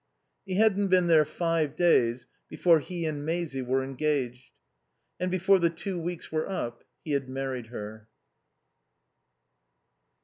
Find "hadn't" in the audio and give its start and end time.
0.55-0.87